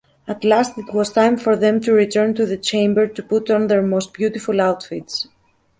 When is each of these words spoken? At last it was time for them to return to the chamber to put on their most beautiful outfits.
At 0.27 0.43
last 0.43 0.79
it 0.79 0.91
was 0.95 1.13
time 1.13 1.37
for 1.37 1.55
them 1.55 1.79
to 1.81 1.93
return 1.93 2.33
to 2.33 2.43
the 2.43 2.57
chamber 2.57 3.05
to 3.05 3.21
put 3.21 3.51
on 3.51 3.67
their 3.67 3.83
most 3.83 4.15
beautiful 4.15 4.59
outfits. 4.59 5.27